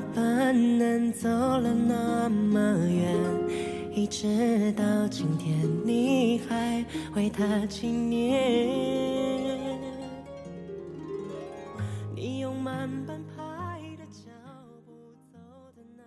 [0.00, 2.58] 们走了那么
[2.88, 3.14] 远，
[3.94, 6.84] 一直到今天，你还
[7.14, 8.68] 为他纪念。
[12.14, 14.30] 你用慢半拍的脚
[14.84, 14.92] 步
[15.32, 15.38] 走
[15.74, 16.02] 的那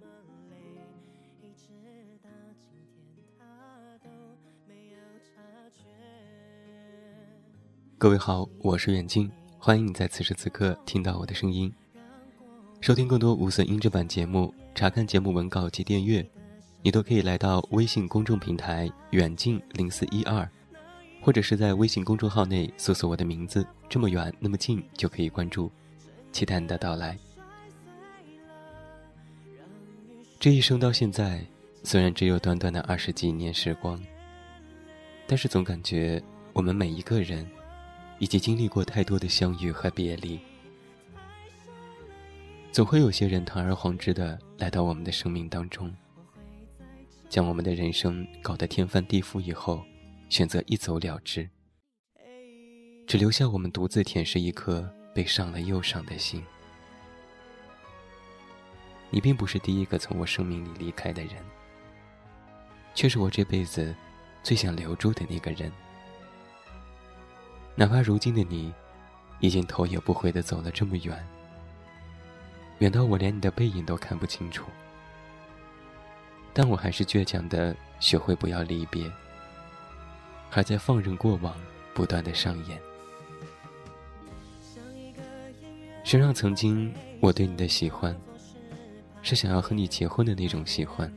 [0.00, 0.06] 么
[0.50, 0.56] 累，
[1.40, 1.68] 一直
[2.22, 2.28] 到
[2.60, 2.70] 今
[3.14, 3.44] 天他
[4.02, 4.10] 都
[4.68, 5.40] 没有察
[5.72, 5.82] 觉。
[7.98, 11.72] 各位好，我是远近，欢迎你在此时此刻听到我的声音。
[12.84, 16.22] 收听更多无损音质版节目，查看节目文稿及订阅，
[16.82, 20.46] 你都可以来到微信公众平台“远近零四一二”，
[21.18, 25.72] 或者是在微信公众号内搜索我的名字“这么远那么近”就可以关注，
[26.30, 27.16] 期待你的到来。
[30.38, 31.42] 这一生到现在，
[31.84, 33.98] 虽然只有短短的二十几年时光，
[35.26, 37.48] 但是总感觉我们每一个人，
[38.18, 40.38] 以及经历过太多的相遇和别离。
[42.74, 45.94] 总会有些人堂而皇之的来到我们的生命当中，
[47.28, 49.80] 将我们的人生搞得天翻地覆以后，
[50.28, 51.48] 选择一走了之，
[53.06, 56.42] 只留下我们独自舔舐一颗被伤了又伤的心。
[59.08, 61.36] 你并不是第一个从我生命里离开的人，
[62.92, 63.94] 却是我这辈子
[64.42, 65.70] 最想留住的那个人。
[67.76, 68.74] 哪怕如今的你，
[69.38, 71.24] 已经头也不回的走了这么远。
[72.84, 74.66] 远到我连你的背影都看不清楚，
[76.52, 79.10] 但我还是倔强的学会不要离别，
[80.50, 81.56] 还在放任过往
[81.94, 82.78] 不断的上演。
[86.04, 88.14] 谁让曾经我对你的喜欢，
[89.22, 91.10] 是想要和你结婚的那种喜欢，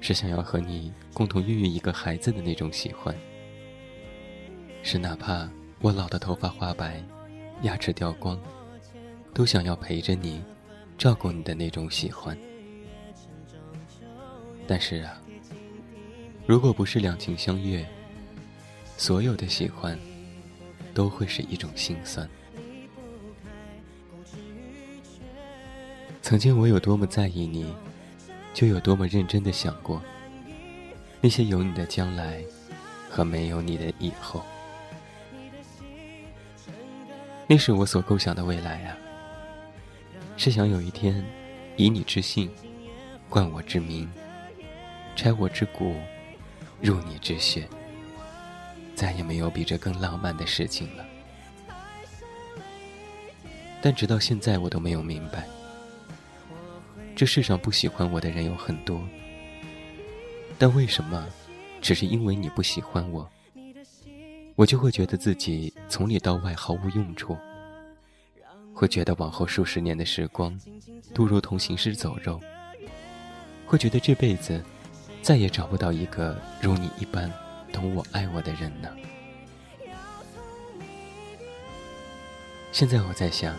[0.00, 3.12] 是想要和你共同孕育一个孩子的那种喜欢，
[4.84, 7.02] 是哪怕我老的头发花白，
[7.62, 8.40] 牙齿掉光。
[9.34, 10.42] 都想要陪着你，
[10.98, 12.36] 照顾你的那种喜欢。
[14.66, 15.20] 但是啊，
[16.46, 17.86] 如果不是两情相悦，
[18.96, 19.98] 所有的喜欢
[20.92, 22.28] 都会是一种心酸。
[26.20, 27.74] 曾经我有多么在意你，
[28.54, 30.00] 就有多么认真的想过
[31.20, 32.44] 那些有你的将来
[33.08, 34.42] 和没有你的以后。
[37.48, 38.96] 那是我所构想的未来啊。
[40.36, 41.24] 是想有一天，
[41.76, 42.50] 以你之姓，
[43.28, 44.10] 冠我之名，
[45.14, 45.94] 拆我之骨，
[46.80, 47.68] 入你之血。
[48.94, 51.04] 再也没有比这更浪漫的事情了。
[53.80, 55.46] 但直到现在，我都没有明白，
[57.16, 59.00] 这世上不喜欢我的人有很多，
[60.58, 61.26] 但为什么，
[61.80, 63.28] 只是因为你不喜欢我，
[64.54, 67.36] 我就会觉得自己从里到外毫无用处？
[68.82, 70.58] 会觉得往后数十年的时光，
[71.14, 72.40] 都如同行尸走肉。
[73.64, 74.60] 会觉得这辈子，
[75.22, 77.32] 再也找不到一个如你一般
[77.72, 78.88] 懂我、爱我的人呢。
[82.72, 83.56] 现在我在想，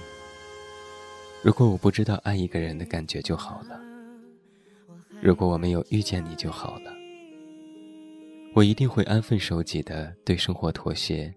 [1.42, 3.80] 如果我不知道爱一个人的感觉就好了，
[5.22, 6.92] 如果我没有遇见你就好了，
[8.54, 11.34] 我一定会安分守己的对生活妥协，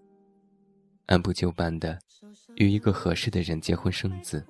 [1.07, 1.99] 按部就班的。
[2.55, 4.43] 与一个合适的人结婚生子，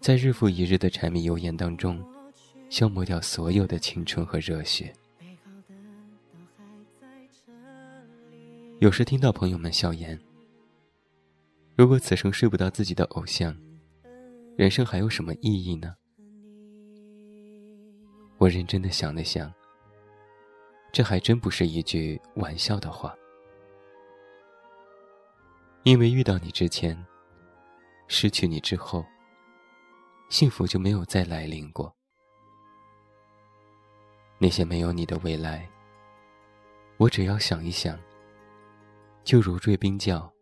[0.00, 2.04] 在日复一日的柴米油盐当中，
[2.68, 4.92] 消磨掉所有的青春和热血。
[8.80, 10.18] 有时听到朋友们笑言
[11.78, 13.56] ：“如果此生睡不到自己的偶像，
[14.56, 15.94] 人生还有什么意义呢？”
[18.36, 19.54] 我认真的想了想，
[20.92, 23.14] 这还真不是一句玩笑的话。
[25.84, 26.96] 因为遇到你之前，
[28.08, 29.04] 失去你之后，
[30.30, 31.94] 幸福就没有再来临过。
[34.38, 35.68] 那些没有你的未来，
[36.96, 37.98] 我只要想一想，
[39.24, 40.32] 就如坠冰窖，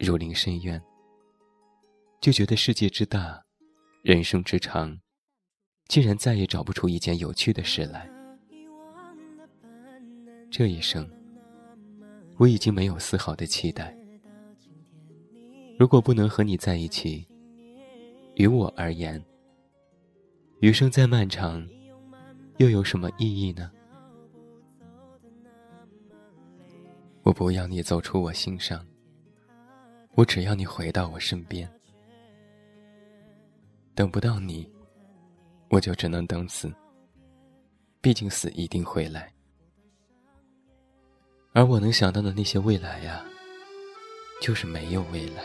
[0.00, 0.82] 如临深渊，
[2.20, 3.40] 就觉得世界之大，
[4.02, 4.98] 人生之长，
[5.86, 8.10] 竟然再也找不出一件有趣的事来。
[10.50, 11.08] 这一生，
[12.38, 13.96] 我已经没有丝毫的期待。
[15.80, 17.26] 如果不能和你在一起，
[18.34, 19.18] 于我而言，
[20.60, 21.66] 余生再漫长，
[22.58, 23.70] 又有什么意义呢？
[27.22, 28.86] 我不要你走出我心上，
[30.16, 31.66] 我只要你回到我身边。
[33.94, 34.70] 等不到你，
[35.70, 36.70] 我就只能等死。
[38.02, 39.32] 毕竟死一定会来，
[41.54, 43.24] 而我能想到的那些未来呀，
[44.42, 45.42] 就是没有未来。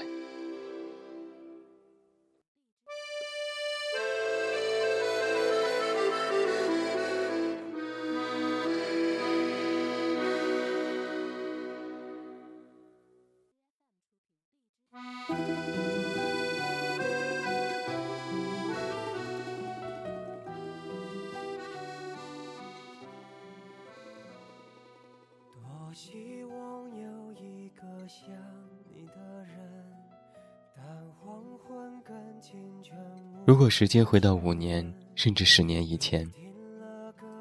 [33.47, 36.31] 如果时间回到五年甚至十年以前，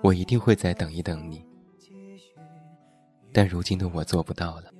[0.03, 1.45] 我一定会再等一等你。
[3.33, 4.74] 但如今的我做不到了。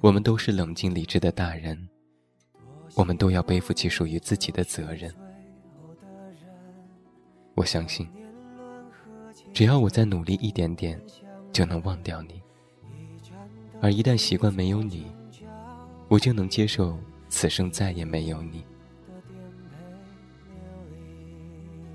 [0.00, 1.88] 我们都是冷静理智的大人，
[2.94, 5.14] 我们都要背负起属于自己的责任。
[7.54, 8.08] 我相信，
[9.52, 10.98] 只要我再努力一点点，
[11.52, 12.40] 就能忘掉你。
[13.82, 15.06] 而一旦习惯没有你，
[16.08, 16.98] 我就能接受
[17.28, 18.64] 此生再也没有你。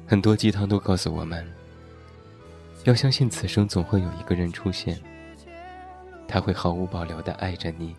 [0.06, 1.44] 很多鸡汤都告诉我们，
[2.84, 5.02] 要相信此生总会有一个人出现。
[6.28, 7.96] 他会毫无保留的爱着你，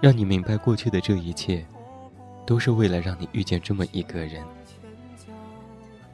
[0.00, 1.64] 让你明白过去的这一切，
[2.46, 4.44] 都是为了让你遇见这么一个人，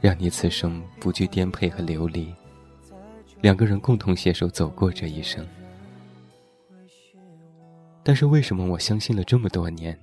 [0.00, 2.34] 让你此生不惧颠沛和流离，
[3.40, 5.46] 两个人共同携手走过这一生。
[8.02, 9.98] 但是为什么我相信了这么多年，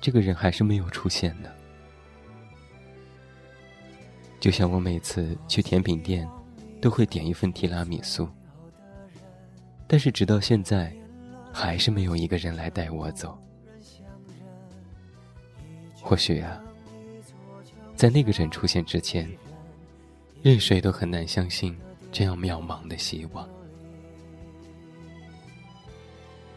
[0.00, 1.50] 这个人还是没有出现呢？
[4.40, 6.28] 就像我每次去甜品店，
[6.80, 8.26] 都会点一份提拉米苏。
[9.92, 10.90] 但是直到现在，
[11.52, 13.38] 还是没有一个人来带我走。
[16.00, 16.58] 或许啊，
[17.94, 19.30] 在那个人出现之前，
[20.40, 21.76] 任谁都很难相信
[22.10, 23.46] 这样渺茫的希望。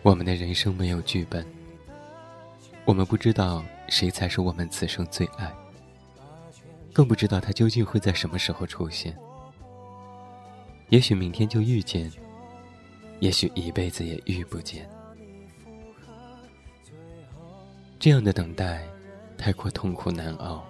[0.02, 1.46] 我们的人生没有剧本，
[2.86, 5.54] 我们不知道谁才是我们此生最爱，
[6.94, 9.14] 更不知道他究竟会在什么时候出现。
[10.88, 12.10] 也许明天就遇见。
[13.20, 14.88] 也许一辈子也遇不见，
[17.98, 18.86] 这样的等待
[19.38, 20.64] 太过痛苦难熬。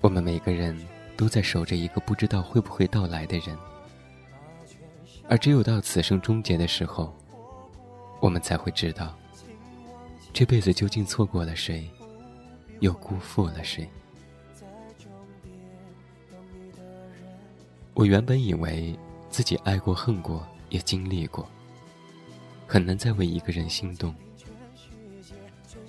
[0.00, 0.76] 我们每个人
[1.16, 3.56] 都在守着一个不知道会不会到来的人，
[5.28, 7.14] 而只有到此生终结的时候，
[8.18, 9.16] 我们才会知道，
[10.32, 11.88] 这辈子究竟错过了谁，
[12.80, 13.88] 又辜负了谁。
[17.94, 18.98] 我原本以为
[19.28, 20.44] 自己爱过恨过。
[20.72, 21.46] 也经历过，
[22.66, 24.14] 很难再为一个人心动。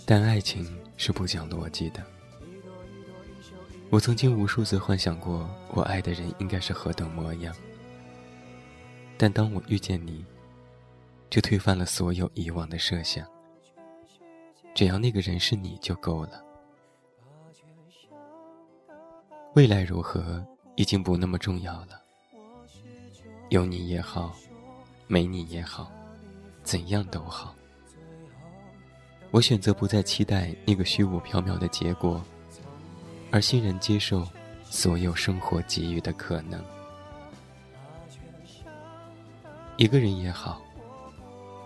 [0.05, 2.03] 但爱情是不讲逻辑的。
[3.89, 7.55] 我曾经无数次幻想过，我爱的人应该是何等模样。
[9.17, 10.25] 但当我遇见你，
[11.29, 13.25] 就推翻了所有以往的设想。
[14.75, 16.43] 只要那个人是你就够了。
[19.55, 20.45] 未来如何，
[20.75, 22.01] 已经不那么重要了。
[23.47, 24.35] 有你也好。
[25.07, 25.91] 没你也好，
[26.63, 27.55] 怎样都好。
[29.31, 32.23] 我选择不再期待那个虚无缥缈的结果，
[33.31, 34.27] 而欣然接受
[34.63, 36.63] 所有生活给予的可能。
[39.77, 40.61] 一个人也好，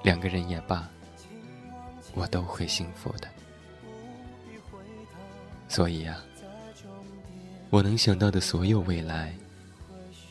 [0.02, 0.90] 两个人也罢，
[2.16, 3.28] 我都会幸福的。
[5.68, 6.24] 所以啊，
[7.70, 9.36] 我能想到的所有未来，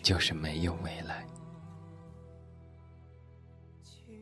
[0.03, 1.23] 就是没有未来。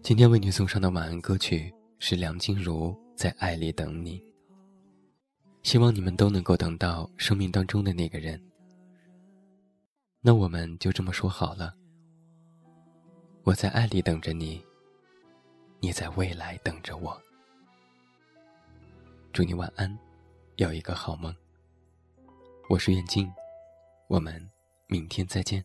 [0.04, 4.20] 今天为你送上的晚安歌曲是梁静茹在《爱里等你》。
[5.62, 8.38] 希望你们都能够等到生命当中的那个人。
[10.20, 11.74] 那我们就这么说好了。
[13.44, 14.62] 我在爱里等着你，
[15.80, 17.18] 你在未来等着我。
[19.32, 19.98] 祝你晚安，
[20.56, 21.34] 有一个好梦。
[22.68, 23.26] 我是远近，
[24.08, 24.50] 我们
[24.86, 25.62] 明天再见。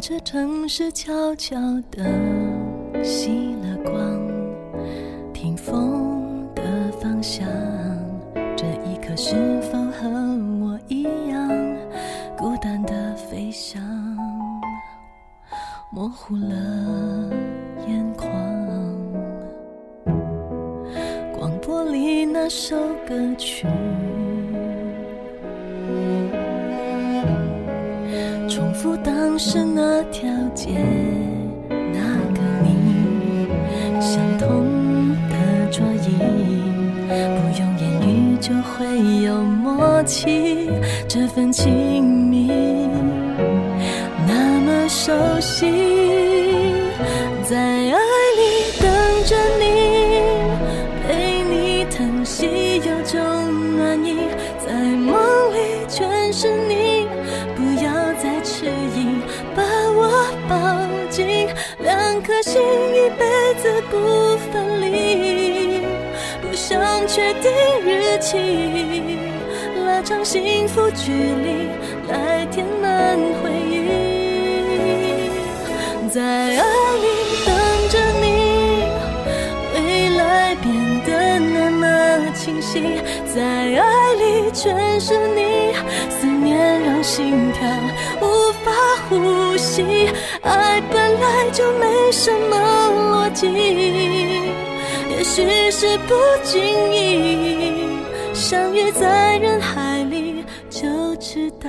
[0.00, 2.02] 这城市悄悄地
[3.04, 4.18] 熄了光，
[5.34, 7.46] 听风的方向，
[8.56, 10.08] 这一刻是否和
[10.64, 11.50] 我一样，
[12.34, 13.82] 孤单的飞翔，
[15.92, 17.30] 模糊了
[17.86, 18.30] 眼眶。
[21.38, 22.74] 广播里那首
[23.06, 23.66] 歌曲，
[28.82, 30.22] 复当时那条
[30.54, 30.70] 街，
[31.68, 32.00] 那
[32.32, 33.46] 个你，
[34.00, 34.46] 相同
[35.28, 35.36] 的
[35.70, 36.16] 桌椅，
[37.06, 40.70] 不用言语就会有默契，
[41.06, 42.50] 这份亲密
[44.26, 45.66] 那么熟悉，
[47.44, 47.79] 在。
[68.20, 68.36] 气
[69.86, 71.70] 拉长幸福距离
[72.08, 75.30] 来填满回忆。
[76.10, 76.56] 在爱
[76.96, 77.06] 里
[77.46, 77.54] 等
[77.88, 78.26] 着你
[79.74, 80.66] 未来变
[81.04, 83.00] 得那么清晰。
[83.34, 85.72] 在爱里全是你
[86.10, 87.66] 思念让心跳
[88.20, 88.70] 无法
[89.08, 90.10] 呼吸。
[90.42, 93.46] 爱本来就没什么逻辑
[95.08, 97.99] 也许是不经意。
[98.34, 101.68] 相遇在人海里就知道